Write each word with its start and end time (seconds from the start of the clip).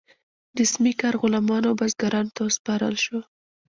جسمي 0.57 0.91
کار 1.01 1.13
غلامانو 1.21 1.67
او 1.69 1.77
بزګرانو 1.81 2.33
ته 2.35 2.41
وسپارل 2.43 2.95
شو. 3.05 3.19